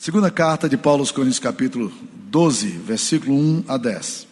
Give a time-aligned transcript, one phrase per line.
[0.00, 1.92] Segunda carta de Paulo aos Coríntios, capítulo
[2.30, 4.26] 12, versículo 1 a 10.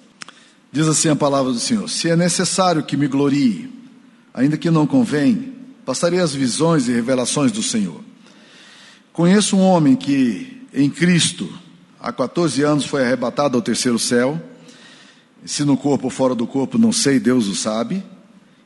[0.73, 3.71] Diz assim a palavra do Senhor: Se é necessário que me glorie,
[4.33, 5.53] ainda que não convém,
[5.85, 8.01] passarei as visões e revelações do Senhor.
[9.13, 11.53] Conheço um homem que, em Cristo,
[12.01, 14.41] há 14 anos foi arrebatado ao terceiro céu.
[15.45, 18.03] Se no corpo ou fora do corpo, não sei, Deus o sabe.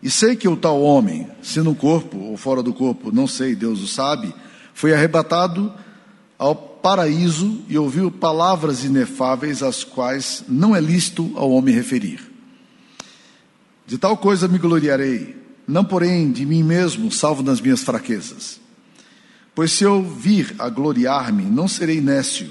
[0.00, 3.56] E sei que o tal homem, se no corpo ou fora do corpo, não sei,
[3.56, 4.32] Deus o sabe,
[4.72, 5.74] foi arrebatado
[6.38, 12.20] ao paraíso e ouviu palavras inefáveis, as quais não é lícito ao homem referir.
[13.86, 18.60] De tal coisa me gloriarei, não porém de mim mesmo, salvo nas minhas fraquezas.
[19.54, 22.50] Pois se eu vir a gloriar-me, não serei nécio,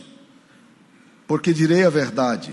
[1.27, 2.51] porque direi a verdade,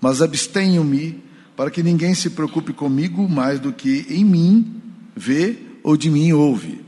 [0.00, 1.22] mas abstenho-me
[1.56, 4.82] para que ninguém se preocupe comigo mais do que em mim
[5.14, 6.83] vê ou de mim ouve.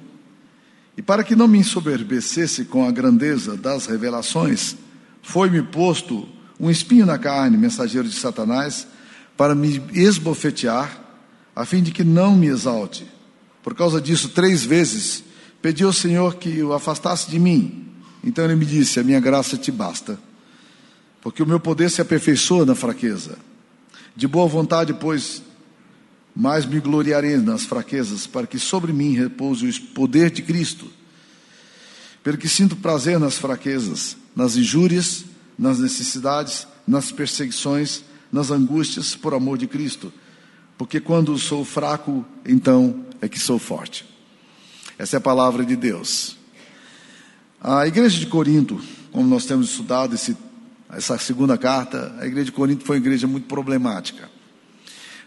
[0.96, 4.76] E para que não me ensoberbecesse com a grandeza das revelações,
[5.22, 6.26] foi-me posto
[6.58, 8.86] um espinho na carne, mensageiro de Satanás,
[9.36, 11.04] para me esbofetear,
[11.54, 13.06] a fim de que não me exalte.
[13.62, 15.22] Por causa disso, três vezes
[15.60, 17.88] pedi ao Senhor que o afastasse de mim.
[18.24, 20.18] Então ele me disse: A minha graça te basta,
[21.20, 23.38] porque o meu poder se aperfeiçoa na fraqueza.
[24.14, 25.42] De boa vontade, pois,
[26.34, 30.90] mais me gloriarei nas fraquezas, para que sobre mim repouse o poder de Cristo.
[32.26, 35.24] Pelo que sinto prazer nas fraquezas, nas injúrias,
[35.56, 40.12] nas necessidades, nas perseguições, nas angústias, por amor de Cristo.
[40.76, 44.04] Porque quando sou fraco, então é que sou forte.
[44.98, 46.36] Essa é a palavra de Deus.
[47.60, 48.80] A igreja de Corinto,
[49.12, 50.36] como nós temos estudado esse,
[50.90, 54.28] essa segunda carta, a igreja de Corinto foi uma igreja muito problemática.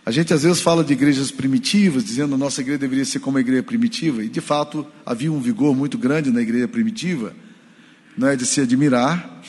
[0.10, 3.20] A gente às vezes fala de igrejas primitivas, dizendo que a nossa igreja deveria ser
[3.20, 7.32] como a igreja primitiva, e de fato havia um vigor muito grande na igreja primitiva,
[8.18, 9.40] não é de se admirar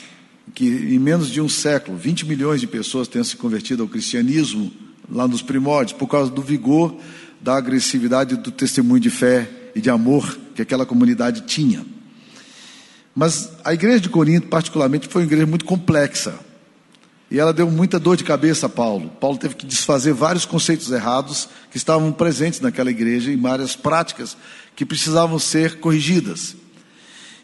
[0.53, 4.71] que em menos de um século, 20 milhões de pessoas tenham se convertido ao cristianismo
[5.09, 6.95] lá nos primórdios, por causa do vigor,
[7.41, 11.83] da agressividade do testemunho de fé e de amor que aquela comunidade tinha.
[13.15, 16.35] Mas a igreja de Corinto, particularmente, foi uma igreja muito complexa.
[17.31, 19.09] E ela deu muita dor de cabeça a Paulo.
[19.21, 24.35] Paulo teve que desfazer vários conceitos errados que estavam presentes naquela igreja, em várias práticas
[24.75, 26.57] que precisavam ser corrigidas.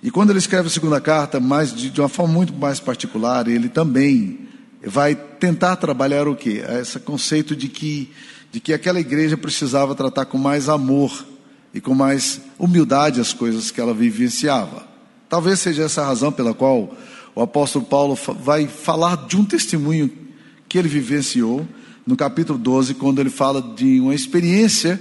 [0.03, 3.47] E quando ele escreve a segunda carta, mais de, de uma forma muito mais particular,
[3.47, 4.47] ele também
[4.83, 6.63] vai tentar trabalhar o quê?
[6.81, 8.11] Esse conceito de que,
[8.51, 11.25] de que aquela igreja precisava tratar com mais amor
[11.73, 14.85] e com mais humildade as coisas que ela vivenciava.
[15.29, 16.93] Talvez seja essa a razão pela qual
[17.37, 20.09] o apóstolo Paulo vai falar de um testemunho
[20.67, 21.67] que ele vivenciou
[22.03, 24.99] no capítulo 12, quando ele fala de uma experiência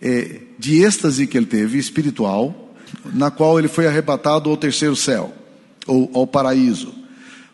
[0.00, 2.74] é, de êxtase que ele teve, espiritual,
[3.12, 5.34] na qual ele foi arrebatado ao terceiro céu,
[5.86, 6.94] ou ao paraíso.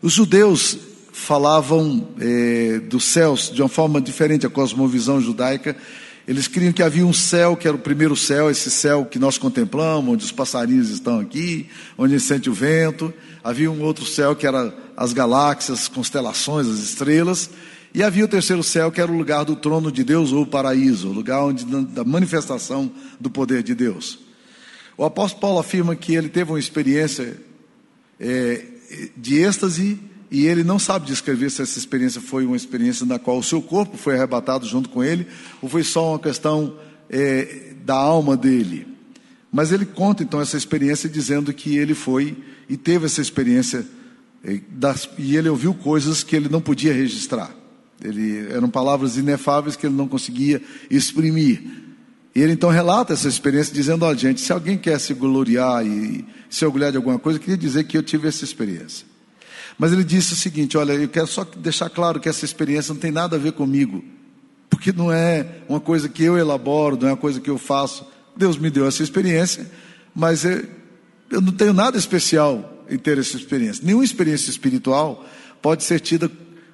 [0.01, 0.77] Os judeus
[1.11, 5.75] falavam é, dos céus de uma forma diferente, a cosmovisão judaica
[6.31, 9.37] eles criam que havia um céu, que era o primeiro céu, esse céu que nós
[9.37, 13.13] contemplamos, onde os passarinhos estão aqui, onde sente o vento.
[13.43, 17.49] Havia um outro céu que era as galáxias, as constelações, as estrelas.
[17.93, 20.47] E havia o terceiro céu, que era o lugar do trono de Deus ou o
[20.47, 24.17] paraíso, o lugar onde, da manifestação do poder de Deus.
[24.95, 27.35] O apóstolo Paulo afirma que ele teve uma experiência
[28.17, 28.63] é,
[29.17, 29.99] de êxtase
[30.31, 33.61] e ele não sabe descrever se essa experiência foi uma experiência na qual o seu
[33.61, 35.27] corpo foi arrebatado junto com ele,
[35.61, 36.77] ou foi só uma questão
[37.09, 38.87] é, da alma dele.
[39.51, 42.37] Mas ele conta então essa experiência dizendo que ele foi
[42.69, 43.85] e teve essa experiência,
[44.41, 47.53] é, das, e ele ouviu coisas que ele não podia registrar.
[48.01, 51.61] Ele, eram palavras inefáveis que ele não conseguia exprimir.
[52.33, 56.25] E ele então relata essa experiência dizendo: Olha, gente, se alguém quer se gloriar e
[56.49, 59.10] se orgulhar de alguma coisa, eu queria dizer que eu tive essa experiência.
[59.81, 63.01] Mas ele disse o seguinte: Olha, eu quero só deixar claro que essa experiência não
[63.01, 64.05] tem nada a ver comigo,
[64.69, 68.05] porque não é uma coisa que eu elaboro, não é uma coisa que eu faço.
[68.37, 69.71] Deus me deu essa experiência,
[70.13, 70.67] mas eu,
[71.31, 73.83] eu não tenho nada especial em ter essa experiência.
[73.83, 75.25] Nenhuma experiência espiritual
[75.63, 76.29] pode ser tida,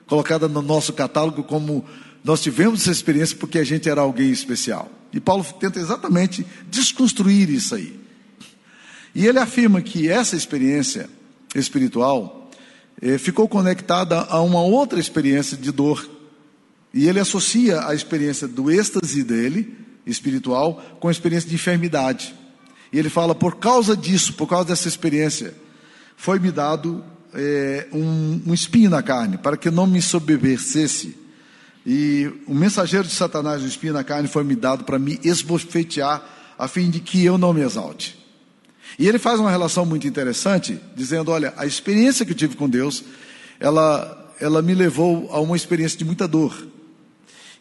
[0.06, 1.86] colocada no nosso catálogo como
[2.26, 4.92] nós tivemos essa experiência porque a gente era alguém especial.
[5.14, 7.98] E Paulo tenta exatamente desconstruir isso aí.
[9.16, 11.10] E ele afirma que essa experiência
[11.56, 12.37] espiritual
[13.20, 16.10] ficou conectada a uma outra experiência de dor.
[16.94, 22.34] E ele associa a experiência do êxtase dele, espiritual, com a experiência de enfermidade.
[22.92, 25.54] E ele fala: por causa disso, por causa dessa experiência,
[26.16, 27.04] foi-me dado
[27.34, 31.16] é, um, um, espinho na carne, para que não me sobrevivesse.
[31.86, 36.22] E o mensageiro de Satanás, o espinho na carne, foi me dado para me esbofetear,
[36.58, 38.27] a fim de que eu não me exalte.
[39.00, 42.68] E ele faz uma relação muito interessante, dizendo: olha, a experiência que eu tive com
[42.68, 43.04] Deus,
[43.60, 46.68] ela, ela me levou a uma experiência de muita dor.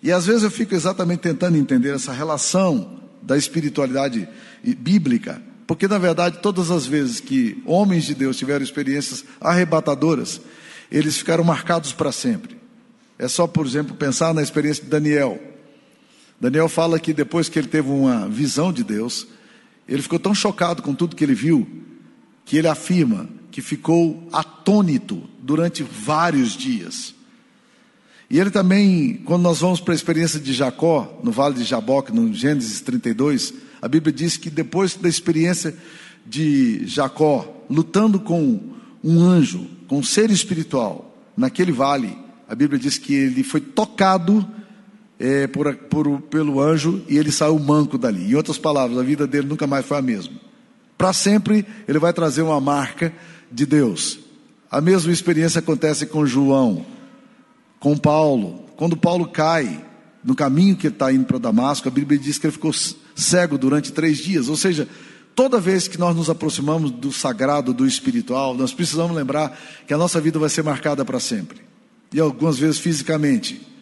[0.03, 4.29] E às vezes eu fico exatamente tentando entender essa relação da espiritualidade
[4.79, 10.41] bíblica, porque na verdade todas as vezes que homens de Deus tiveram experiências arrebatadoras,
[10.91, 12.57] eles ficaram marcados para sempre.
[13.19, 15.41] É só, por exemplo, pensar na experiência de Daniel.
[16.41, 19.27] Daniel fala que depois que ele teve uma visão de Deus,
[19.89, 21.67] ele ficou tão chocado com tudo que ele viu,
[22.45, 27.15] que ele afirma que ficou atônito durante vários dias.
[28.29, 32.13] E ele também, quando nós vamos para a experiência de Jacó, no vale de Jaboque,
[32.13, 35.77] no Gênesis 32, a Bíblia diz que depois da experiência
[36.27, 38.61] de Jacó, lutando com
[39.03, 42.19] um anjo, com um ser espiritual, naquele vale,
[42.49, 44.47] a Bíblia diz que ele foi tocado
[45.19, 48.31] é, por, por, pelo anjo e ele saiu manco dali.
[48.31, 50.35] Em outras palavras, a vida dele nunca mais foi a mesma.
[50.97, 53.13] Para sempre, ele vai trazer uma marca
[53.51, 54.19] de Deus.
[54.71, 56.85] A mesma experiência acontece com João
[57.79, 58.65] com Paulo.
[58.77, 59.85] Quando Paulo cai
[60.25, 62.73] no caminho que está indo para Damasco, a Bíblia diz que ele ficou
[63.15, 64.49] cego durante três dias.
[64.49, 64.89] Ou seja,
[65.35, 69.99] toda vez que nós nos aproximamos do sagrado, do espiritual, nós precisamos lembrar que a
[69.99, 71.61] nossa vida vai ser marcada para sempre.
[72.13, 73.76] E algumas vezes fisicamente.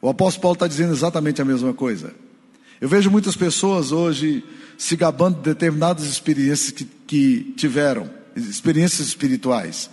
[0.00, 2.14] O apóstolo Paulo está dizendo exatamente a mesma coisa.
[2.80, 4.42] Eu vejo muitas pessoas hoje
[4.78, 9.90] se gabando de determinadas experiências que, que tiveram, experiências espirituais.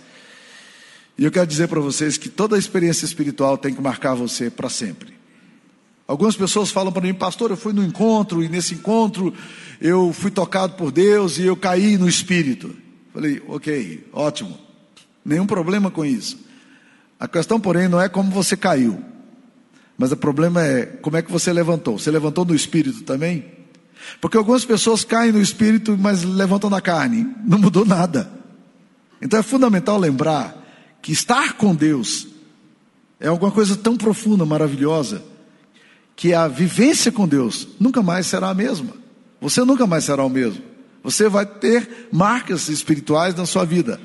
[1.18, 4.70] E eu quero dizer para vocês que toda experiência espiritual tem que marcar você para
[4.70, 5.12] sempre.
[6.06, 9.34] Algumas pessoas falam para mim, pastor, eu fui no encontro e nesse encontro
[9.78, 12.74] eu fui tocado por Deus e eu caí no espírito.
[13.12, 14.58] Falei, ok, ótimo,
[15.22, 16.38] nenhum problema com isso.
[17.20, 19.02] A questão, porém, não é como você caiu,
[19.98, 21.98] mas o problema é como é que você levantou.
[21.98, 23.44] Você levantou no espírito também?
[24.20, 28.30] Porque algumas pessoas caem no espírito, mas levantam na carne, não mudou nada.
[29.20, 30.56] Então é fundamental lembrar
[31.02, 32.28] que estar com Deus
[33.20, 35.22] é alguma coisa tão profunda, maravilhosa,
[36.14, 38.92] que a vivência com Deus nunca mais será a mesma.
[39.40, 40.62] Você nunca mais será o mesmo.
[41.02, 44.00] Você vai ter marcas espirituais na sua vida.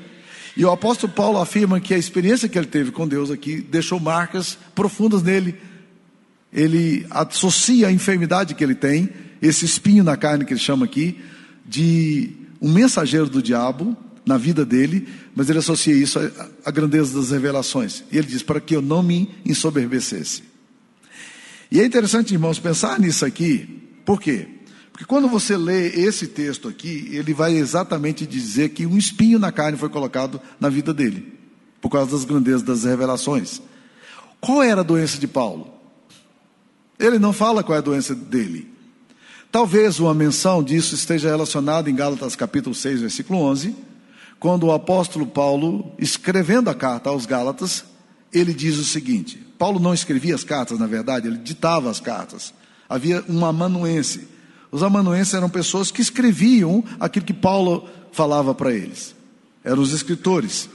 [0.56, 3.98] E o apóstolo Paulo afirma que a experiência que ele teve com Deus aqui deixou
[3.98, 5.56] marcas profundas nele.
[6.54, 9.10] Ele associa a enfermidade que ele tem,
[9.42, 11.18] esse espinho na carne que ele chama aqui,
[11.66, 12.30] de
[12.60, 16.18] um mensageiro do diabo na vida dele, mas ele associa isso
[16.64, 18.04] à grandeza das revelações.
[18.10, 20.44] E ele diz: para que eu não me ensoberbecesse.
[21.70, 24.46] E é interessante, irmãos, pensar nisso aqui, por quê?
[24.92, 29.50] Porque quando você lê esse texto aqui, ele vai exatamente dizer que um espinho na
[29.50, 31.34] carne foi colocado na vida dele,
[31.80, 33.60] por causa das grandezas das revelações.
[34.40, 35.73] Qual era a doença de Paulo?
[36.98, 38.72] Ele não fala qual é a doença dele.
[39.50, 43.74] Talvez uma menção disso esteja relacionada em Gálatas capítulo 6, versículo 11,
[44.40, 47.84] quando o apóstolo Paulo, escrevendo a carta aos Gálatas,
[48.32, 52.52] ele diz o seguinte: Paulo não escrevia as cartas, na verdade, ele ditava as cartas.
[52.88, 54.28] Havia um amanuense.
[54.70, 59.14] Os amanuenses eram pessoas que escreviam aquilo que Paulo falava para eles.
[59.62, 60.68] Eram os escritores.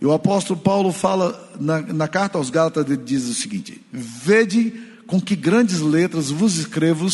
[0.00, 4.72] E o apóstolo Paulo fala na, na carta aos Gálatas, ele diz o seguinte: Vede
[5.12, 7.06] com que grandes letras vos escrevo,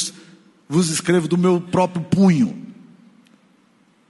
[0.68, 2.56] vos escrevo do meu próprio punho.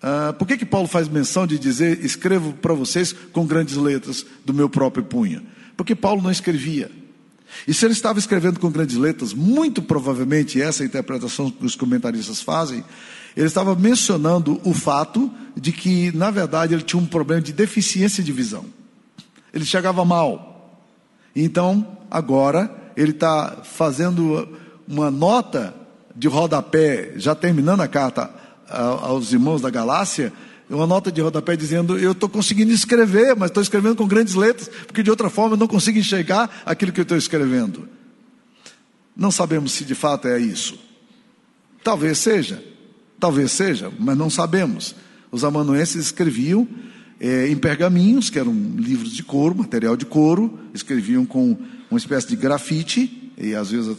[0.03, 4.27] Ah, por que, que Paulo faz menção de dizer, escrevo para vocês com grandes letras
[4.45, 5.43] do meu próprio punho?
[5.75, 6.91] Porque Paulo não escrevia.
[7.67, 11.65] E se ele estava escrevendo com grandes letras, muito provavelmente essa é a interpretação que
[11.65, 12.85] os comentaristas fazem,
[13.35, 18.23] ele estava mencionando o fato de que, na verdade, ele tinha um problema de deficiência
[18.23, 18.67] de visão.
[19.51, 20.85] Ele chegava mal.
[21.35, 24.49] Então, agora, ele está fazendo
[24.89, 25.73] uma nota
[26.17, 28.29] de rodapé, já terminando a carta
[28.69, 30.33] aos irmãos da Galácia,
[30.69, 34.69] uma nota de rodapé dizendo: Eu estou conseguindo escrever, mas estou escrevendo com grandes letras,
[34.85, 37.89] porque de outra forma eu não consigo enxergar aquilo que eu estou escrevendo.
[39.17, 40.77] Não sabemos se de fato é isso.
[41.85, 42.63] Talvez seja,
[43.21, 44.97] talvez seja, mas não sabemos.
[45.31, 46.67] Os amanuenses escreviam
[47.21, 51.57] é, em pergaminhos, que eram livros de couro, material de couro, escreviam com
[51.91, 53.97] uma espécie de grafite, e às vezes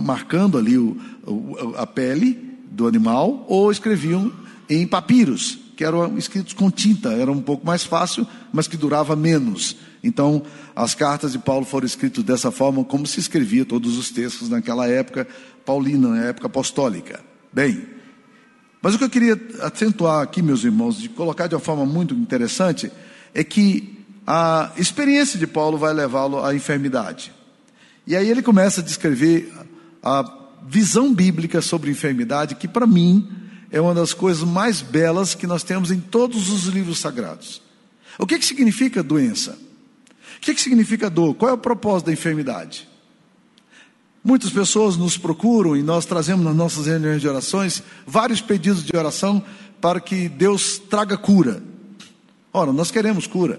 [0.00, 4.32] marcando ali o, o, a pele, do animal, ou escreviam
[4.68, 9.16] em papiros, que eram escritos com tinta, era um pouco mais fácil, mas que durava
[9.16, 9.76] menos.
[10.02, 10.42] Então,
[10.76, 14.86] as cartas de Paulo foram escritas dessa forma, como se escrevia todos os textos naquela
[14.86, 15.26] época
[15.64, 17.20] paulina, na época apostólica.
[17.52, 17.82] Bem,
[18.80, 22.14] mas o que eu queria acentuar aqui, meus irmãos, de colocar de uma forma muito
[22.14, 22.90] interessante,
[23.34, 23.97] é que
[24.30, 27.32] a experiência de Paulo vai levá-lo à enfermidade.
[28.06, 29.50] E aí ele começa a descrever
[30.02, 30.22] a
[30.66, 33.26] visão bíblica sobre enfermidade, que para mim
[33.70, 37.62] é uma das coisas mais belas que nós temos em todos os livros sagrados.
[38.18, 39.52] O que, que significa doença?
[40.36, 41.34] O que, que significa dor?
[41.34, 42.86] Qual é o propósito da enfermidade?
[44.22, 48.94] Muitas pessoas nos procuram e nós trazemos nas nossas reuniões de orações vários pedidos de
[48.94, 49.42] oração
[49.80, 51.62] para que Deus traga cura.
[52.52, 53.58] Ora, nós queremos cura.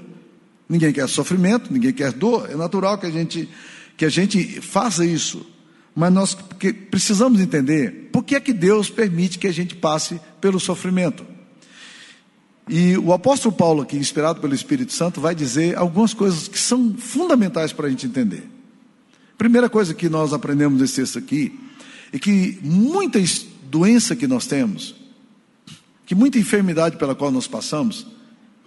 [0.69, 2.47] Ninguém quer sofrimento, ninguém quer dor.
[2.49, 3.49] É natural que a gente
[3.97, 5.45] que a gente faça isso.
[5.93, 6.37] Mas nós
[6.89, 11.25] precisamos entender por que é que Deus permite que a gente passe pelo sofrimento.
[12.69, 16.95] E o apóstolo Paulo, aqui, inspirado pelo Espírito Santo, vai dizer algumas coisas que são
[16.97, 18.47] fundamentais para a gente entender.
[19.37, 21.59] Primeira coisa que nós aprendemos nesse texto aqui
[22.13, 23.19] é que muita
[23.63, 24.95] doença que nós temos,
[26.05, 28.05] que muita enfermidade pela qual nós passamos,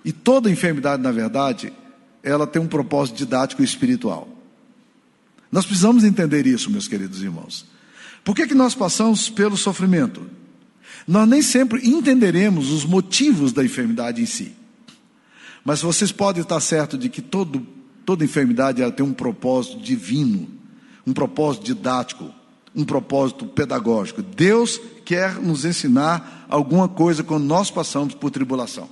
[0.04, 1.72] e toda enfermidade, na verdade,
[2.22, 4.28] ela tem um propósito didático e espiritual.
[5.50, 7.66] Nós precisamos entender isso, meus queridos irmãos.
[8.24, 10.22] Por que, que nós passamos pelo sofrimento?
[11.06, 14.52] Nós nem sempre entenderemos os motivos da enfermidade em si.
[15.64, 17.66] Mas vocês podem estar certos de que todo,
[18.06, 20.48] toda enfermidade ela tem um propósito divino,
[21.06, 22.32] um propósito didático,
[22.74, 24.22] um propósito pedagógico.
[24.22, 28.88] Deus quer nos ensinar alguma coisa quando nós passamos por tribulação.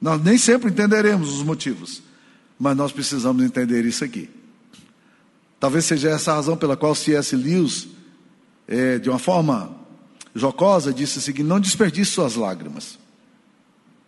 [0.00, 2.02] Nós nem sempre entenderemos os motivos,
[2.58, 4.30] mas nós precisamos entender isso aqui.
[5.58, 7.36] Talvez seja essa a razão pela qual C.S.
[7.36, 7.86] Lewis,
[8.66, 9.76] é, de uma forma
[10.34, 12.98] jocosa, disse o seguinte: não desperdice suas lágrimas.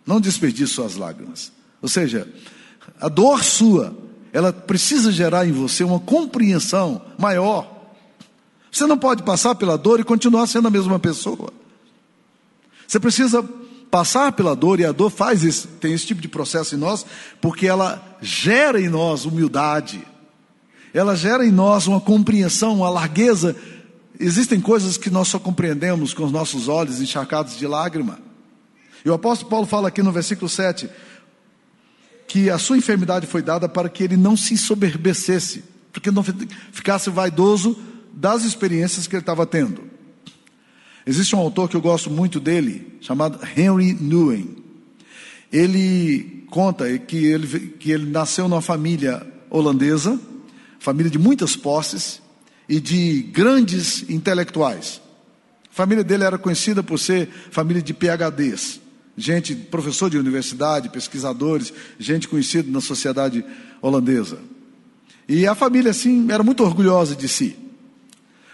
[0.05, 1.51] Não desperdice suas lágrimas.
[1.81, 2.27] Ou seja,
[2.99, 3.95] a dor sua,
[4.31, 7.71] ela precisa gerar em você uma compreensão maior.
[8.71, 11.53] Você não pode passar pela dor e continuar sendo a mesma pessoa.
[12.87, 13.47] Você precisa
[13.93, 17.05] passar pela dor, e a dor faz esse, tem esse tipo de processo em nós,
[17.39, 20.01] porque ela gera em nós humildade,
[20.91, 23.55] ela gera em nós uma compreensão, uma largueza
[24.19, 28.19] Existem coisas que nós só compreendemos com os nossos olhos encharcados de lágrima.
[29.03, 30.89] E o apóstolo Paulo fala aqui no versículo 7
[32.25, 36.23] que a sua enfermidade foi dada para que ele não se soberbecesse, porque não
[36.71, 37.77] ficasse vaidoso
[38.13, 39.92] das experiências que ele estava tendo.
[41.05, 44.55] Existe um autor que eu gosto muito dele, chamado Henry Nguyen.
[45.51, 50.19] Ele conta que ele, que ele nasceu numa família holandesa,
[50.79, 52.21] família de muitas posses,
[52.67, 55.01] e de grandes intelectuais.
[55.71, 58.79] A família dele era conhecida por ser família de PhDs,
[59.17, 63.43] gente, professor de universidade, pesquisadores, gente conhecida na sociedade
[63.81, 64.39] holandesa.
[65.27, 67.55] E a família, assim, era muito orgulhosa de si.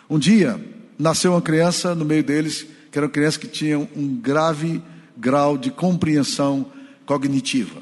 [0.10, 0.60] Um dia,
[1.00, 4.84] nasceu uma criança no meio deles, que era uma criança que tinha um grave
[5.18, 6.66] grau de compreensão
[7.06, 7.82] cognitiva.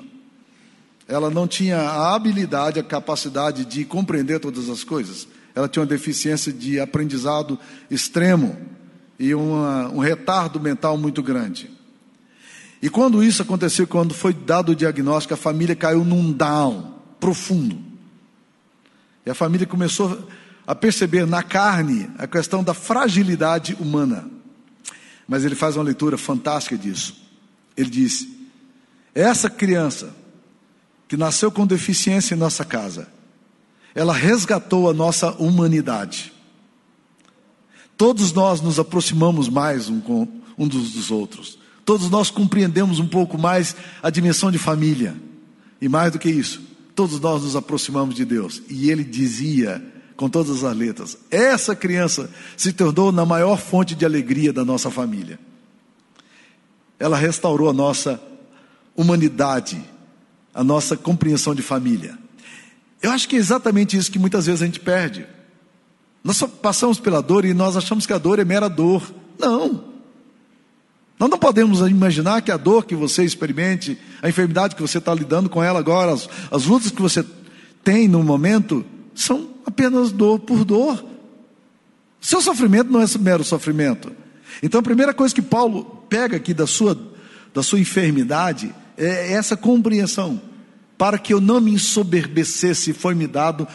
[1.08, 5.90] Ela não tinha a habilidade, a capacidade de compreender todas as coisas, ela tinha uma
[5.90, 7.58] deficiência de aprendizado
[7.90, 8.56] extremo
[9.18, 11.72] e uma, um retardo mental muito grande.
[12.80, 17.76] E quando isso aconteceu, quando foi dado o diagnóstico, a família caiu num down profundo.
[19.26, 20.28] E a família começou
[20.68, 24.30] a perceber na carne a questão da fragilidade humana.
[25.26, 27.16] Mas ele faz uma leitura fantástica disso.
[27.78, 28.28] Ele diz:
[29.16, 30.14] essa criança
[31.08, 33.08] que nasceu com deficiência em nossa casa,
[33.96, 36.34] ela resgatou a nossa humanidade.
[37.96, 41.58] Todos nós nos aproximamos mais um, com, um dos, dos outros.
[41.84, 45.16] Todos nós compreendemos um pouco mais a dimensão de família.
[45.82, 46.62] E mais do que isso,
[46.94, 48.62] todos nós nos aproximamos de Deus.
[48.70, 49.82] E ele dizia,
[50.18, 54.90] com todas as letras, essa criança se tornou na maior fonte de alegria da nossa
[54.90, 55.40] família.
[57.00, 58.20] Ela restaurou a nossa
[58.96, 59.80] humanidade,
[60.52, 62.18] a nossa compreensão de família.
[63.00, 65.28] Eu acho que é exatamente isso que muitas vezes a gente perde.
[66.24, 69.14] Nós passamos pela dor e nós achamos que a dor é mera dor.
[69.38, 69.84] Não.
[71.20, 75.14] Nós não podemos imaginar que a dor que você experimente, a enfermidade que você está
[75.14, 77.24] lidando com ela agora, as, as lutas que você
[77.84, 78.84] tem no momento,
[79.14, 81.06] são apenas dor por dor.
[82.22, 84.12] Seu sofrimento não é mero sofrimento.
[84.64, 86.98] Então a primeira coisa que Paulo pega aqui da sua,
[87.54, 90.42] da sua enfermidade é essa compreensão
[90.98, 93.68] para que eu não me ensoberbecesse, foi-me dado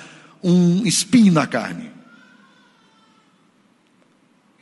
[0.43, 1.93] um espinho na carne.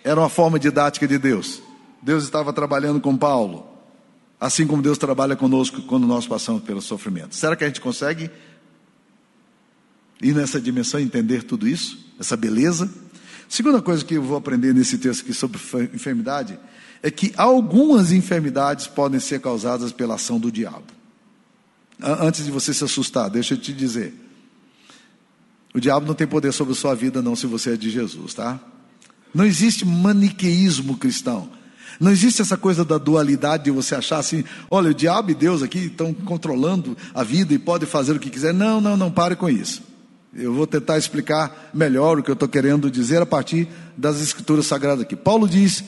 [0.05, 1.63] Era uma forma didática de Deus.
[2.03, 3.67] Deus estava trabalhando com Paulo,
[4.39, 7.35] assim como Deus trabalha conosco quando nós passamos pelo sofrimento.
[7.35, 8.31] Será que a gente consegue
[10.23, 12.91] ir nessa dimensão entender tudo isso, essa beleza?
[13.49, 15.59] Segunda coisa que eu vou aprender nesse texto aqui sobre
[15.93, 16.59] enfermidade
[17.03, 20.85] é que algumas enfermidades podem ser causadas pela ação do diabo.
[22.01, 24.15] Antes de você se assustar, deixa eu te dizer.
[25.75, 28.35] O diabo não tem poder sobre a sua vida, não, se você é de Jesus,
[28.35, 28.61] tá?
[29.35, 31.49] Não existe maniqueísmo cristão.
[31.99, 35.63] Não existe essa coisa da dualidade de você achar assim, olha, o diabo e Deus
[35.63, 38.55] aqui estão controlando a vida e pode fazer o que quiser.
[38.55, 39.90] Não, não, não pare com isso.
[40.33, 44.67] Eu vou tentar explicar melhor o que eu estou querendo dizer a partir das escrituras
[44.67, 45.17] sagradas aqui.
[45.17, 45.83] Paulo diz: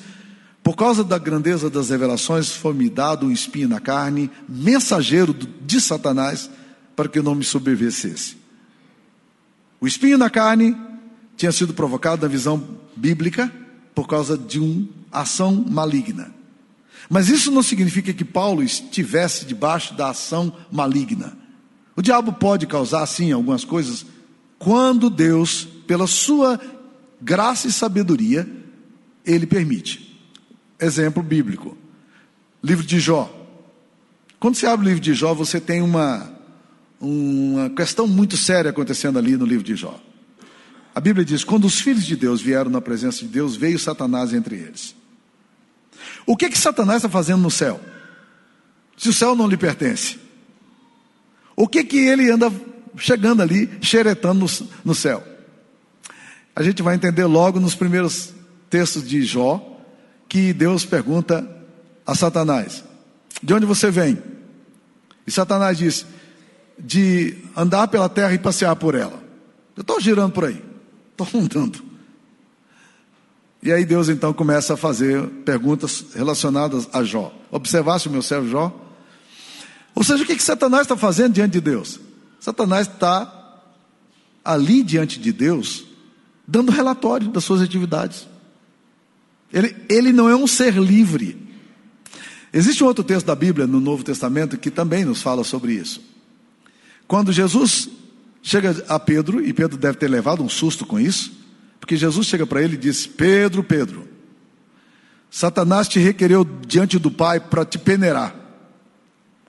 [0.63, 6.51] por causa da grandeza das revelações, foi-me dado um espinho na carne, mensageiro de Satanás,
[6.97, 8.37] para que eu não me sobrevivesse.
[9.81, 10.77] O espinho na carne
[11.37, 12.63] tinha sido provocado na visão
[12.97, 13.53] bíblica
[13.95, 16.33] por causa de uma ação maligna.
[17.11, 21.37] Mas isso não significa que Paulo estivesse debaixo da ação maligna.
[21.97, 24.07] O diabo pode causar, sim, algumas coisas
[24.63, 26.61] quando Deus, pela sua
[27.21, 28.49] graça e sabedoria,
[29.27, 30.17] ele permite.
[30.79, 31.77] Exemplo bíblico.
[32.63, 33.29] Livro de Jó.
[34.39, 36.33] Quando você abre o livro de Jó, você tem uma,
[37.01, 40.01] uma questão muito séria acontecendo ali no livro de Jó.
[40.95, 44.33] A Bíblia diz: quando os filhos de Deus vieram na presença de Deus, veio Satanás
[44.33, 44.95] entre eles.
[46.25, 47.81] O que que Satanás está fazendo no céu?
[48.97, 50.21] Se o céu não lhe pertence.
[51.57, 52.49] O que que ele anda
[52.97, 55.23] chegando ali, xeretando no, no céu.
[56.55, 58.33] A gente vai entender logo nos primeiros
[58.69, 59.69] textos de Jó
[60.29, 61.47] que Deus pergunta
[62.07, 62.85] a Satanás:
[63.43, 64.23] De onde você vem?
[65.27, 66.07] E Satanás diz:
[66.79, 69.23] De andar pela terra e passear por ela.
[69.77, 70.63] Eu estou girando por aí,
[71.17, 71.83] estou andando.
[73.63, 77.33] E aí Deus então começa a fazer perguntas relacionadas a Jó.
[77.51, 78.77] Observasse o meu servo Jó?
[79.95, 82.01] Ou seja, o que, que Satanás está fazendo diante de Deus?
[82.43, 83.63] Satanás está
[84.45, 85.85] ali diante de Deus,
[86.45, 88.27] dando relatório das suas atividades.
[89.53, 91.41] Ele, ele não é um ser livre.
[92.53, 96.03] Existe um outro texto da Bíblia, no Novo Testamento, que também nos fala sobre isso.
[97.07, 97.89] Quando Jesus
[98.43, 101.31] chega a Pedro, e Pedro deve ter levado um susto com isso,
[101.79, 104.09] porque Jesus chega para ele e diz: Pedro, Pedro,
[105.31, 108.35] Satanás te requereu diante do Pai para te peneirar,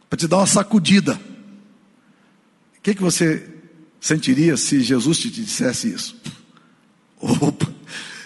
[0.08, 1.20] para te dar uma sacudida
[2.84, 3.50] que, que você
[4.00, 6.22] sentiria se Jesus te dissesse isso?
[7.20, 7.74] Opa,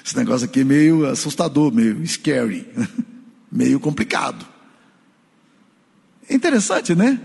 [0.03, 2.67] esse negócio aqui é meio assustador, meio scary,
[3.51, 4.43] meio complicado.
[6.27, 7.21] É interessante, né?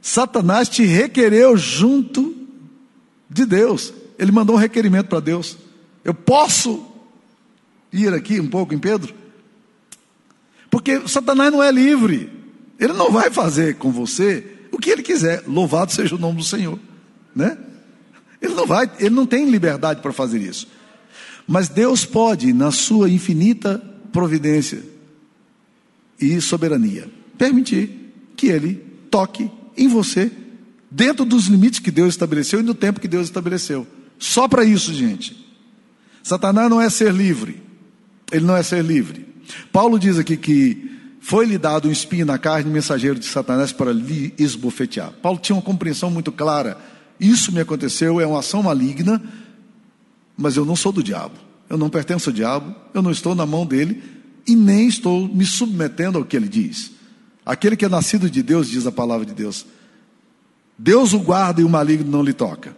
[0.00, 2.46] Satanás te requereu junto
[3.28, 3.92] de Deus.
[4.16, 5.58] Ele mandou um requerimento para Deus.
[6.04, 6.86] Eu posso
[7.92, 9.12] ir aqui um pouco em Pedro?
[10.70, 12.32] Porque Satanás não é livre.
[12.78, 15.42] Ele não vai fazer com você o que ele quiser.
[15.44, 16.78] Louvado seja o nome do Senhor,
[17.34, 17.58] né?
[18.40, 20.68] Ele não vai, ele não tem liberdade para fazer isso.
[21.48, 24.80] Mas Deus pode, na sua infinita providência
[26.20, 27.90] e soberania, permitir
[28.36, 28.74] que ele
[29.10, 30.30] toque em você
[30.88, 33.84] dentro dos limites que Deus estabeleceu e no tempo que Deus estabeleceu.
[34.16, 35.36] Só para isso, gente.
[36.22, 37.60] Satanás não é ser livre.
[38.30, 39.26] Ele não é ser livre.
[39.72, 40.87] Paulo diz aqui que
[41.28, 45.12] foi-lhe dado um espinho na carne, mensageiro de Satanás para lhe esbofetear.
[45.20, 46.78] Paulo tinha uma compreensão muito clara.
[47.20, 49.22] Isso me aconteceu, é uma ação maligna,
[50.38, 51.34] mas eu não sou do diabo.
[51.68, 54.02] Eu não pertenço ao diabo, eu não estou na mão dele
[54.46, 56.92] e nem estou me submetendo ao que ele diz.
[57.44, 59.66] Aquele que é nascido de Deus, diz a palavra de Deus,
[60.78, 62.74] Deus o guarda e o maligno não lhe toca.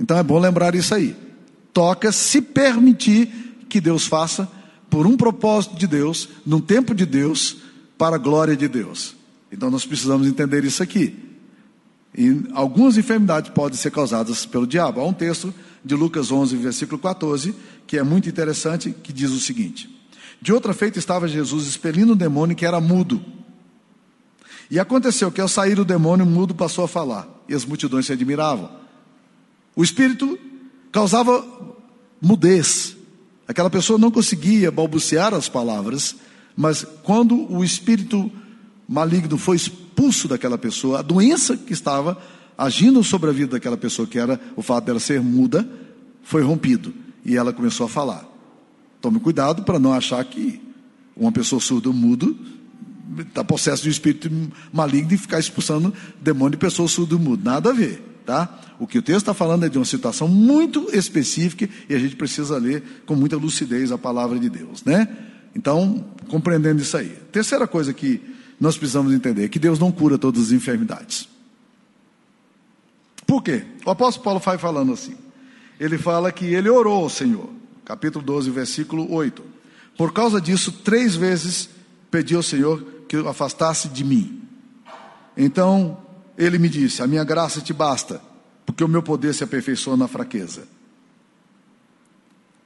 [0.00, 1.14] Então é bom lembrar isso aí.
[1.74, 4.48] Toca se permitir que Deus faça
[4.90, 7.58] por um propósito de Deus, num tempo de Deus,
[7.96, 9.14] para a glória de Deus.
[9.50, 11.16] Então nós precisamos entender isso aqui.
[12.16, 15.00] E algumas enfermidades podem ser causadas pelo diabo.
[15.00, 15.52] Há um texto
[15.84, 17.54] de Lucas 11, versículo 14,
[17.86, 19.88] que é muito interessante, que diz o seguinte:
[20.40, 23.22] De outra feita estava Jesus expelindo um demônio que era mudo.
[24.70, 28.06] E aconteceu que ao sair o demônio, o mudo passou a falar, e as multidões
[28.06, 28.70] se admiravam.
[29.74, 30.38] O espírito
[30.92, 31.46] causava
[32.20, 32.96] mudez,
[33.48, 36.14] Aquela pessoa não conseguia balbuciar as palavras,
[36.54, 38.30] mas quando o espírito
[38.86, 42.20] maligno foi expulso daquela pessoa, a doença que estava
[42.58, 45.66] agindo sobre a vida daquela pessoa, que era o fato dela ser muda,
[46.22, 46.92] foi rompido
[47.24, 48.28] e ela começou a falar.
[49.00, 50.60] Tome cuidado para não achar que
[51.16, 52.36] uma pessoa surda ou mudo
[53.20, 54.30] está possesso de um espírito
[54.70, 57.42] maligno e ficar expulsando demônio de pessoa surda ou mudo.
[57.42, 58.46] Nada a ver tá?
[58.78, 62.14] O que o texto está falando é de uma situação muito específica e a gente
[62.14, 65.08] precisa ler com muita lucidez a palavra de Deus, né?
[65.56, 67.08] Então, compreendendo isso aí.
[67.32, 68.20] Terceira coisa que
[68.60, 71.26] nós precisamos entender é que Deus não cura todas as enfermidades.
[73.26, 73.64] Por quê?
[73.86, 75.16] O apóstolo Paulo vai falando assim.
[75.80, 77.48] Ele fala que ele orou ao Senhor,
[77.82, 79.42] capítulo 12, versículo 8.
[79.96, 81.70] Por causa disso, três vezes
[82.10, 84.42] pedi ao Senhor que o afastasse de mim.
[85.34, 85.96] Então,
[86.38, 88.22] ele me disse: A minha graça te basta,
[88.64, 90.62] porque o meu poder se aperfeiçoa na fraqueza.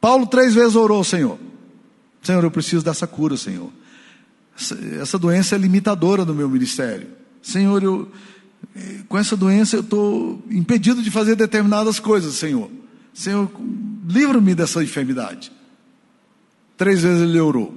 [0.00, 1.38] Paulo três vezes orou Senhor.
[2.22, 3.70] Senhor, eu preciso dessa cura, Senhor.
[5.00, 7.08] Essa doença é limitadora do meu ministério.
[7.40, 8.12] Senhor, eu,
[9.08, 12.70] com essa doença eu estou impedido de fazer determinadas coisas, Senhor.
[13.14, 13.50] Senhor,
[14.06, 15.50] livra-me dessa enfermidade.
[16.76, 17.76] Três vezes ele orou,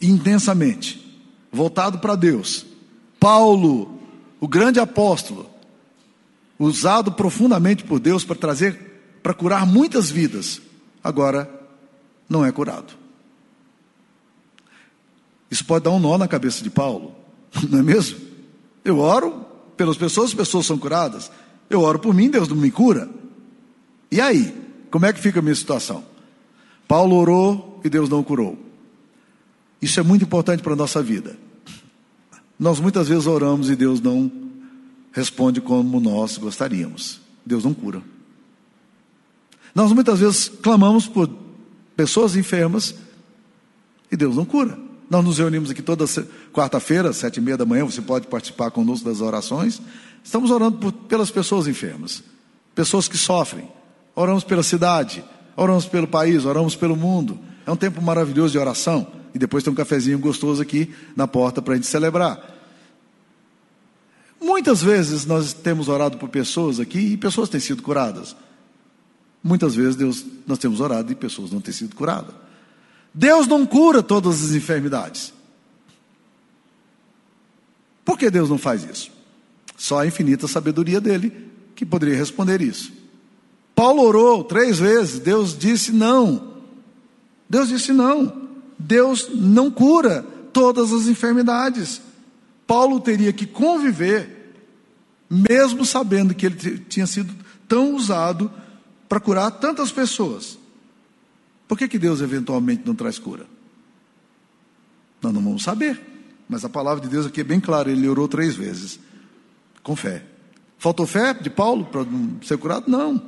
[0.00, 2.66] intensamente, voltado para Deus.
[3.18, 4.01] Paulo,
[4.42, 5.48] o grande apóstolo,
[6.58, 10.60] usado profundamente por Deus para trazer, para curar muitas vidas,
[11.02, 11.48] agora
[12.28, 12.92] não é curado.
[15.48, 17.14] Isso pode dar um nó na cabeça de Paulo,
[17.70, 18.18] não é mesmo?
[18.84, 21.30] Eu oro pelas pessoas, as pessoas são curadas.
[21.70, 23.08] Eu oro por mim, Deus não me cura.
[24.10, 24.52] E aí?
[24.90, 26.04] Como é que fica a minha situação?
[26.88, 28.58] Paulo orou e Deus não curou.
[29.80, 31.36] Isso é muito importante para a nossa vida.
[32.62, 34.30] Nós muitas vezes oramos e Deus não
[35.10, 37.20] responde como nós gostaríamos.
[37.44, 38.00] Deus não cura.
[39.74, 41.28] Nós muitas vezes clamamos por
[41.96, 42.94] pessoas enfermas
[44.12, 44.78] e Deus não cura.
[45.10, 46.04] Nós nos reunimos aqui toda
[46.52, 49.82] quarta-feira, sete e meia da manhã, você pode participar conosco das orações.
[50.22, 52.22] Estamos orando por, pelas pessoas enfermas,
[52.76, 53.68] pessoas que sofrem.
[54.14, 55.24] Oramos pela cidade,
[55.56, 57.40] oramos pelo país, oramos pelo mundo.
[57.66, 59.20] É um tempo maravilhoso de oração.
[59.34, 62.51] E depois tem um cafezinho gostoso aqui na porta para a gente celebrar.
[64.42, 68.34] Muitas vezes nós temos orado por pessoas aqui e pessoas têm sido curadas.
[69.42, 72.34] Muitas vezes Deus, nós temos orado e pessoas não têm sido curadas.
[73.14, 75.32] Deus não cura todas as enfermidades.
[78.04, 79.12] Por que Deus não faz isso?
[79.76, 81.32] Só a infinita sabedoria dele
[81.76, 82.92] que poderia responder isso.
[83.74, 86.54] Paulo orou três vezes, Deus disse não.
[87.48, 88.50] Deus disse não.
[88.78, 92.00] Deus não cura todas as enfermidades.
[92.66, 94.31] Paulo teria que conviver,
[95.32, 97.34] mesmo sabendo que ele tinha sido
[97.66, 98.52] tão usado
[99.08, 100.58] para curar tantas pessoas.
[101.66, 103.46] Por que, que Deus eventualmente não traz cura?
[105.22, 105.98] Nós não vamos saber.
[106.46, 109.00] Mas a palavra de Deus aqui é bem clara: ele orou três vezes,
[109.82, 110.22] com fé.
[110.78, 112.04] Faltou fé de Paulo para
[112.42, 112.90] ser curado?
[112.90, 113.22] Não.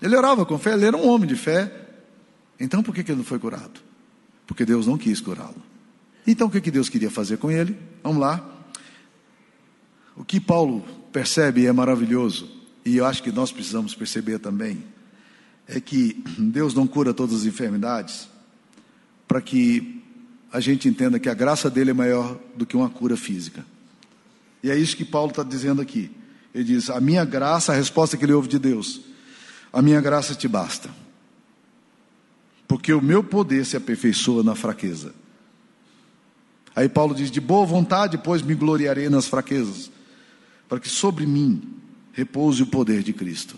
[0.00, 1.70] Ele orava com fé, ele era um homem de fé.
[2.58, 3.80] Então por que, que ele não foi curado?
[4.46, 5.62] Porque Deus não quis curá-lo.
[6.26, 7.76] Então o que, que Deus queria fazer com ele?
[8.02, 8.53] Vamos lá.
[10.16, 12.50] O que Paulo percebe é maravilhoso,
[12.84, 14.82] e eu acho que nós precisamos perceber também
[15.66, 18.28] é que Deus não cura todas as enfermidades,
[19.26, 20.02] para que
[20.52, 23.64] a gente entenda que a graça dele é maior do que uma cura física.
[24.62, 26.10] E é isso que Paulo está dizendo aqui.
[26.54, 29.00] Ele diz: A minha graça, a resposta que ele ouve de Deus,
[29.72, 30.90] a minha graça te basta,
[32.68, 35.14] porque o meu poder se aperfeiçoa na fraqueza.
[36.76, 39.90] Aí Paulo diz: De boa vontade, pois me gloriarei nas fraquezas,
[40.74, 41.62] para que sobre mim
[42.12, 43.56] repouse o poder de Cristo.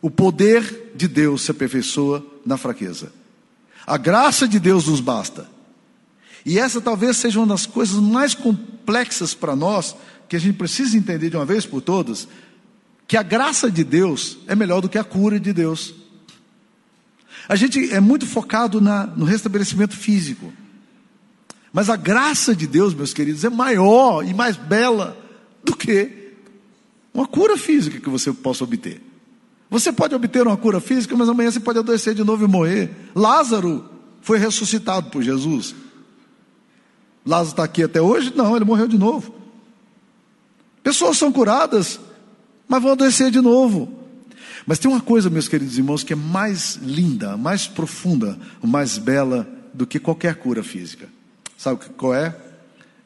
[0.00, 3.12] O poder de Deus se aperfeiçoa na fraqueza.
[3.86, 5.46] A graça de Deus nos basta.
[6.46, 9.94] E essa talvez seja uma das coisas mais complexas para nós,
[10.26, 12.26] que a gente precisa entender de uma vez por todas,
[13.06, 15.94] que a graça de Deus é melhor do que a cura de Deus.
[17.46, 20.50] A gente é muito focado na, no restabelecimento físico.
[21.74, 25.20] Mas a graça de Deus, meus queridos, é maior e mais bela
[25.64, 26.34] do que
[27.12, 29.00] uma cura física que você possa obter.
[29.70, 32.90] Você pode obter uma cura física, mas amanhã você pode adoecer de novo e morrer.
[33.14, 33.88] Lázaro
[34.20, 35.74] foi ressuscitado por Jesus.
[37.24, 38.32] Lázaro está aqui até hoje?
[38.34, 39.34] Não, ele morreu de novo.
[40.82, 42.00] Pessoas são curadas,
[42.68, 44.00] mas vão adoecer de novo.
[44.66, 49.48] Mas tem uma coisa, meus queridos irmãos, que é mais linda, mais profunda, mais bela
[49.72, 51.08] do que qualquer cura física.
[51.56, 52.36] Sabe qual é?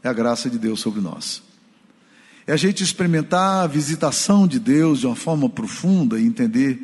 [0.03, 1.46] É a graça de Deus sobre nós.
[2.47, 6.81] É a gente experimentar a visitação de Deus de uma forma profunda e entender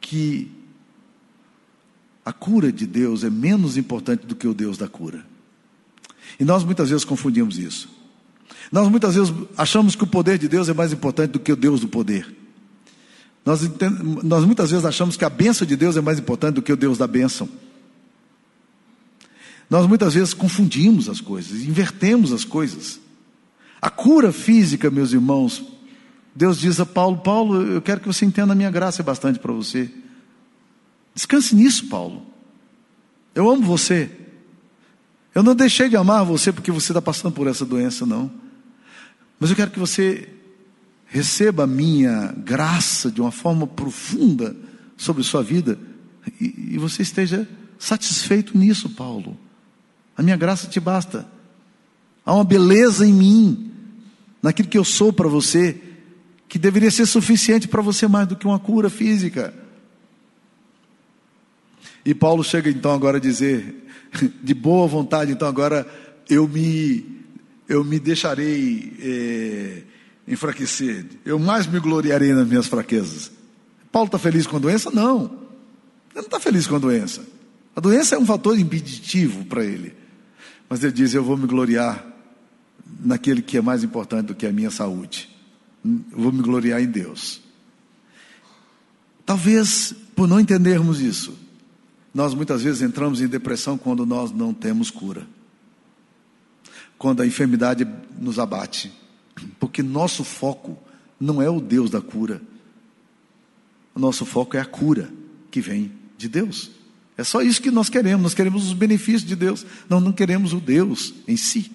[0.00, 0.50] que
[2.24, 5.24] a cura de Deus é menos importante do que o Deus da cura.
[6.38, 7.88] E nós muitas vezes confundimos isso.
[8.70, 11.56] Nós muitas vezes achamos que o poder de Deus é mais importante do que o
[11.56, 12.34] Deus do poder.
[13.44, 13.60] Nós,
[14.24, 16.76] nós muitas vezes achamos que a bênção de Deus é mais importante do que o
[16.76, 17.48] Deus da bênção.
[19.70, 23.00] Nós muitas vezes confundimos as coisas, invertemos as coisas.
[23.86, 25.62] A cura física, meus irmãos,
[26.34, 29.52] Deus diz a Paulo: Paulo, eu quero que você entenda a minha graça bastante para
[29.52, 29.88] você.
[31.14, 32.26] Descanse nisso, Paulo.
[33.32, 34.10] Eu amo você.
[35.32, 38.28] Eu não deixei de amar você porque você está passando por essa doença, não.
[39.38, 40.30] Mas eu quero que você
[41.06, 44.56] receba a minha graça de uma forma profunda
[44.96, 45.78] sobre sua vida
[46.40, 49.38] e, e você esteja satisfeito nisso, Paulo.
[50.16, 51.24] A minha graça te basta.
[52.24, 53.75] Há uma beleza em mim,
[54.46, 55.76] naquilo que eu sou para você,
[56.46, 59.52] que deveria ser suficiente para você mais do que uma cura física.
[62.04, 63.74] E Paulo chega então agora a dizer,
[64.40, 65.84] de boa vontade, então agora
[66.30, 67.24] eu me,
[67.68, 69.82] eu me deixarei é,
[70.28, 73.32] enfraquecer, eu mais me gloriarei nas minhas fraquezas.
[73.90, 74.92] Paulo está feliz com a doença?
[74.92, 77.26] Não, ele não está feliz com a doença.
[77.74, 79.92] A doença é um fator impeditivo para ele.
[80.68, 82.15] Mas ele diz: Eu vou me gloriar
[83.00, 85.28] naquele que é mais importante do que a minha saúde.
[85.84, 87.40] Eu vou me gloriar em Deus.
[89.24, 91.36] Talvez por não entendermos isso,
[92.14, 95.26] nós muitas vezes entramos em depressão quando nós não temos cura.
[96.96, 97.86] Quando a enfermidade
[98.18, 98.90] nos abate.
[99.60, 100.78] Porque nosso foco
[101.20, 102.40] não é o Deus da cura.
[103.94, 105.12] O nosso foco é a cura
[105.50, 106.70] que vem de Deus.
[107.18, 108.22] É só isso que nós queremos.
[108.22, 109.66] Nós queremos os benefícios de Deus.
[109.88, 111.70] Não, não queremos o Deus em si.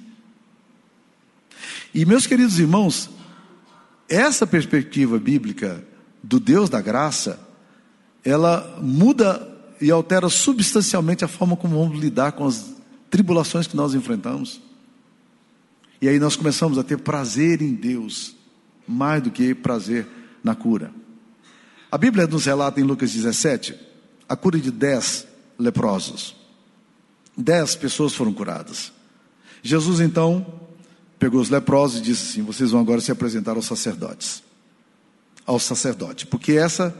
[1.93, 3.09] E meus queridos irmãos,
[4.07, 5.83] essa perspectiva bíblica
[6.23, 7.39] do Deus da graça,
[8.23, 9.47] ela muda
[9.81, 12.73] e altera substancialmente a forma como vamos lidar com as
[13.09, 14.61] tribulações que nós enfrentamos.
[16.01, 18.35] E aí nós começamos a ter prazer em Deus,
[18.87, 20.07] mais do que prazer
[20.43, 20.93] na cura.
[21.91, 23.75] A Bíblia nos relata em Lucas 17
[24.29, 25.27] a cura de dez
[25.59, 26.35] leprosos.
[27.37, 28.93] Dez pessoas foram curadas.
[29.61, 30.70] Jesus então
[31.21, 34.41] pegou os leprosos e disse assim: Vocês vão agora se apresentar aos sacerdotes.
[35.45, 36.95] Ao sacerdote, porque essa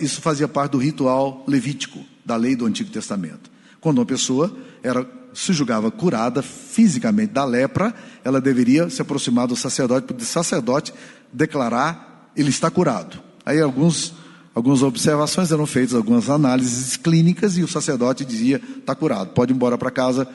[0.00, 3.50] isso fazia parte do ritual levítico, da lei do Antigo Testamento.
[3.80, 7.92] Quando uma pessoa era, se julgava curada fisicamente da lepra,
[8.24, 10.94] ela deveria se aproximar do sacerdote, para o sacerdote
[11.32, 13.20] declarar ele está curado.
[13.44, 14.14] Aí alguns,
[14.54, 19.56] algumas observações eram feitas, algumas análises clínicas, e o sacerdote dizia: está curado, pode ir
[19.56, 20.28] embora para casa.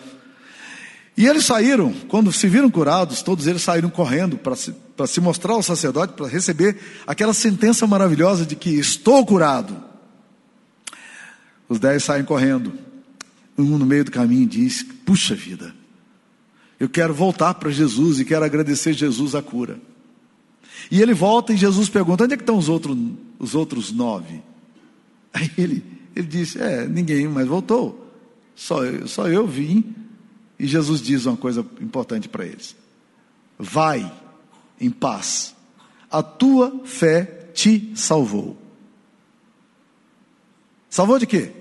[1.20, 4.74] E eles saíram, quando se viram curados, todos eles saíram correndo para se,
[5.06, 9.76] se mostrar ao sacerdote, para receber aquela sentença maravilhosa de que estou curado.
[11.68, 12.72] Os dez saem correndo.
[13.58, 15.76] Um no meio do caminho diz: Puxa vida,
[16.80, 19.78] eu quero voltar para Jesus e quero agradecer Jesus a cura.
[20.90, 22.98] E ele volta e Jesus pergunta: Onde é que estão os outros,
[23.38, 24.42] os outros nove?
[25.34, 25.84] Aí ele,
[26.16, 28.10] ele disse: É, ninguém mais voltou.
[28.56, 30.08] Só, só eu vim
[30.60, 32.76] e Jesus diz uma coisa importante para eles:
[33.58, 34.12] Vai
[34.80, 35.56] em paz,
[36.12, 38.58] a tua fé te salvou.
[40.90, 41.54] Salvou de quê?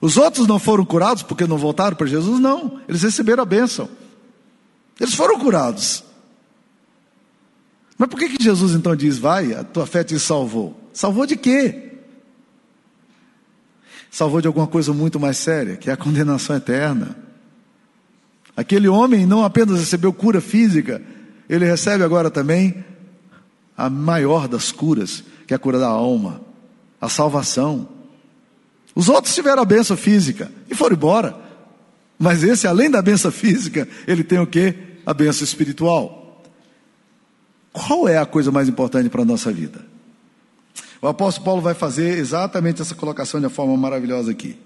[0.00, 2.40] Os outros não foram curados porque não voltaram para Jesus?
[2.40, 3.88] Não, eles receberam a bênção.
[4.98, 6.02] Eles foram curados.
[7.98, 10.76] Mas por que, que Jesus então diz: Vai, a tua fé te salvou?
[10.92, 11.91] Salvou de quê?
[14.12, 17.16] Salvou de alguma coisa muito mais séria, que é a condenação eterna.
[18.54, 21.00] Aquele homem não apenas recebeu cura física,
[21.48, 22.84] ele recebe agora também
[23.74, 26.42] a maior das curas, que é a cura da alma,
[27.00, 27.88] a salvação.
[28.94, 31.34] Os outros tiveram a benção física e foram embora.
[32.18, 34.74] Mas esse, além da benção física, ele tem o que?
[35.06, 36.42] A benção espiritual.
[37.72, 39.91] Qual é a coisa mais importante para a nossa vida?
[41.02, 44.56] O apóstolo Paulo vai fazer exatamente essa colocação de uma forma maravilhosa aqui.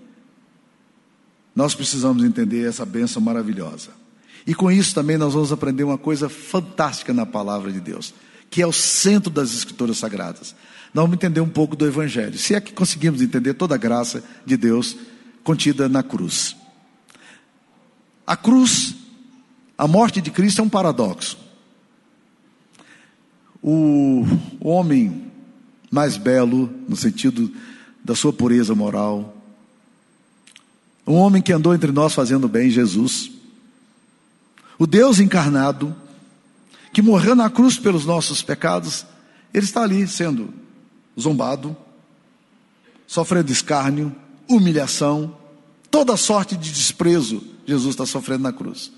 [1.54, 3.88] Nós precisamos entender essa bênção maravilhosa.
[4.46, 8.12] E com isso também nós vamos aprender uma coisa fantástica na palavra de Deus,
[8.50, 10.54] que é o centro das escrituras sagradas.
[10.92, 14.22] Nós vamos entender um pouco do Evangelho, se é que conseguimos entender toda a graça
[14.44, 14.94] de Deus
[15.42, 16.54] contida na cruz.
[18.26, 18.94] A cruz,
[19.78, 21.38] a morte de Cristo é um paradoxo.
[23.62, 24.26] O
[24.60, 25.32] homem
[25.90, 27.52] mais belo, no sentido
[28.04, 29.36] da sua pureza moral.
[31.06, 33.30] Um homem que andou entre nós fazendo bem, Jesus.
[34.78, 35.94] O Deus encarnado,
[36.92, 39.06] que morreu na cruz pelos nossos pecados,
[39.54, 40.52] ele está ali sendo
[41.18, 41.76] zombado,
[43.06, 44.14] sofrendo escárnio,
[44.48, 45.36] humilhação,
[45.90, 48.92] toda sorte de desprezo, Jesus está sofrendo na cruz.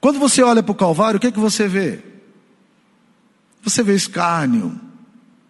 [0.00, 2.02] Quando você olha para o Calvário, o que, é que você vê?
[3.62, 4.80] Você vê escárnio,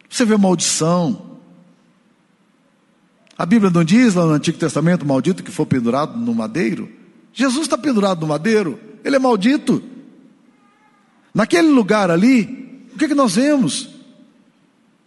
[0.09, 1.38] você vê maldição.
[3.37, 6.90] A Bíblia não diz lá no Antigo Testamento, maldito que for pendurado no madeiro?
[7.33, 9.83] Jesus está pendurado no madeiro, ele é maldito.
[11.33, 13.90] Naquele lugar ali, o que, é que nós vemos?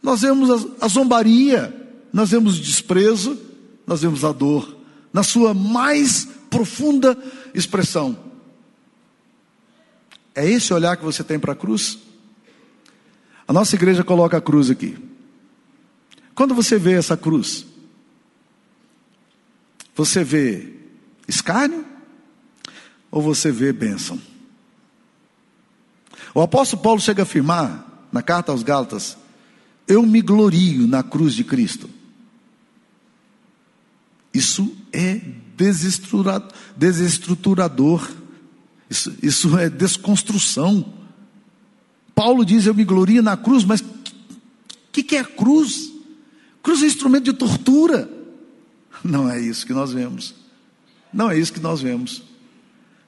[0.01, 1.75] Nós vemos a, a zombaria,
[2.13, 3.37] nós vemos o desprezo,
[3.85, 4.77] nós vemos a dor,
[5.11, 7.17] na sua mais profunda
[7.53, 8.17] expressão.
[10.33, 11.97] É esse olhar que você tem para a cruz?
[13.51, 14.97] A nossa igreja coloca a cruz aqui.
[16.33, 17.65] Quando você vê essa cruz,
[19.93, 20.73] você vê
[21.27, 21.85] escárnio
[23.11, 24.17] ou você vê bênção?
[26.33, 29.17] O apóstolo Paulo chega a afirmar na carta aos Gálatas:
[29.85, 31.89] Eu me glorio na cruz de Cristo.
[34.33, 35.19] Isso é
[36.77, 38.09] desestruturador,
[38.89, 41.00] isso, isso é desconstrução.
[42.21, 43.85] Paulo diz: Eu me glorio na cruz, mas o
[44.91, 45.91] que, que é a cruz?
[46.61, 48.07] Cruz é instrumento de tortura.
[49.03, 50.35] Não é isso que nós vemos.
[51.11, 52.19] Não é isso que nós vemos.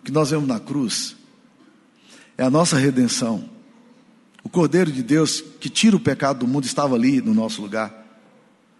[0.02, 1.16] O que nós vemos na cruz
[2.40, 3.48] é a nossa redenção.
[4.44, 7.94] O Cordeiro de Deus que tira o pecado do mundo estava ali no nosso lugar.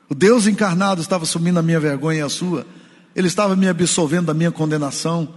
[0.10, 2.66] O Deus encarnado estava assumindo a minha vergonha e a sua.
[3.16, 5.32] Ele estava me absolvendo da minha condenação.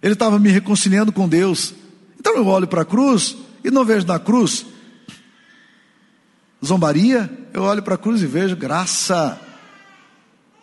[0.00, 1.74] Ele estava me reconciliando com Deus.
[2.16, 4.64] Então eu olho para a cruz e não vejo na cruz
[6.64, 7.30] zombaria.
[7.52, 9.40] Eu olho para a cruz e vejo graça.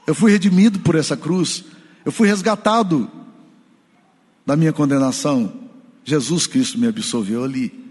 [0.05, 1.63] Eu fui redimido por essa cruz.
[2.03, 3.09] Eu fui resgatado
[4.45, 5.51] da minha condenação.
[6.03, 7.83] Jesus Cristo me absolveu ali.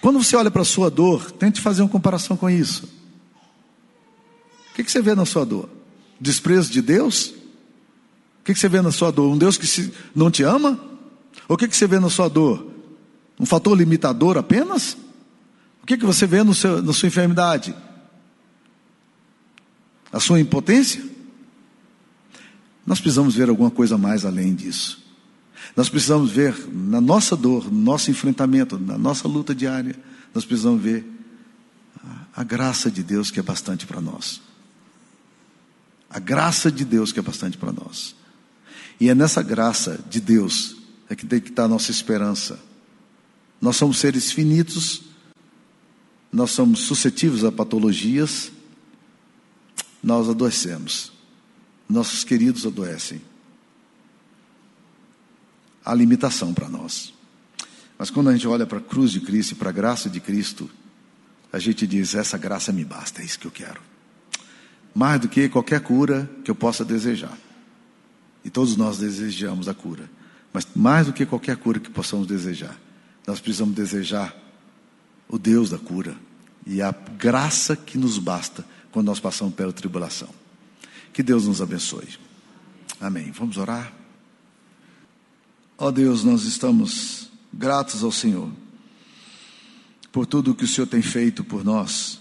[0.00, 2.88] Quando você olha para a sua dor, tente fazer uma comparação com isso.
[4.70, 5.68] O que, você vê na sua dor?
[6.20, 7.34] Desprezo de Deus?
[8.40, 9.30] O que, você vê na sua dor?
[9.30, 10.80] Um Deus que não te ama?
[11.48, 12.71] Ou o que você vê na sua dor?
[13.38, 14.96] Um fator limitador apenas?
[15.82, 17.74] O que, que você vê no seu, na sua enfermidade?
[20.12, 21.02] A sua impotência?
[22.86, 25.02] Nós precisamos ver alguma coisa mais além disso.
[25.76, 29.96] Nós precisamos ver na nossa dor, no nosso enfrentamento, na nossa luta diária,
[30.34, 31.04] nós precisamos ver
[32.34, 34.40] a graça de Deus que é bastante para nós.
[36.08, 38.14] A graça de Deus que é bastante para nós.
[39.00, 40.76] E é nessa graça de Deus
[41.08, 42.58] é que tem que estar a nossa esperança.
[43.62, 45.02] Nós somos seres finitos,
[46.32, 48.50] nós somos suscetíveis a patologias,
[50.02, 51.12] nós adoecemos.
[51.88, 53.22] Nossos queridos adoecem.
[55.84, 57.14] Há limitação para nós.
[57.96, 60.18] Mas quando a gente olha para a cruz de Cristo e para a graça de
[60.18, 60.68] Cristo,
[61.52, 63.80] a gente diz: essa graça me basta, é isso que eu quero.
[64.92, 67.38] Mais do que qualquer cura que eu possa desejar.
[68.44, 70.10] E todos nós desejamos a cura.
[70.52, 72.76] Mas mais do que qualquer cura que possamos desejar,
[73.26, 74.36] nós precisamos desejar
[75.28, 76.16] o Deus da cura
[76.66, 80.28] e a graça que nos basta quando nós passamos pela tribulação.
[81.12, 82.08] Que Deus nos abençoe.
[83.00, 83.30] Amém.
[83.32, 83.92] Vamos orar?
[85.78, 88.50] Ó oh Deus, nós estamos gratos ao Senhor
[90.12, 92.20] por tudo que o Senhor tem feito por nós,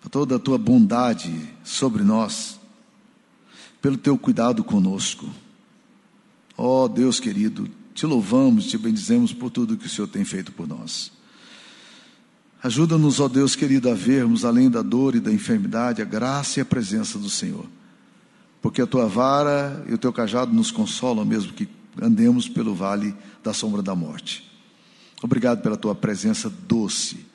[0.00, 2.58] por toda a tua bondade sobre nós,
[3.80, 5.32] pelo teu cuidado conosco.
[6.56, 10.52] Ó oh Deus querido, te louvamos, te bendizemos por tudo que o Senhor tem feito
[10.52, 11.10] por nós.
[12.62, 16.62] Ajuda-nos, ó Deus querido, a vermos além da dor e da enfermidade a graça e
[16.62, 17.66] a presença do Senhor.
[18.62, 21.68] Porque a tua vara e o teu cajado nos consolam mesmo que
[22.00, 24.48] andemos pelo vale da sombra da morte.
[25.20, 27.26] Obrigado pela tua presença doce,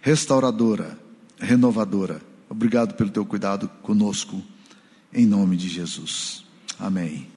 [0.00, 0.98] restauradora,
[1.38, 2.20] renovadora.
[2.50, 4.42] Obrigado pelo teu cuidado conosco,
[5.12, 6.44] em nome de Jesus.
[6.76, 7.28] Amém.